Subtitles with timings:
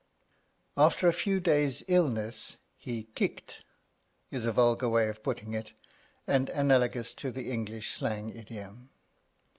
[0.75, 3.63] After a few days' illness he kicked,
[4.31, 5.73] is a vulgar way of putting it
[6.25, 8.89] and analogous to the English slang idiom.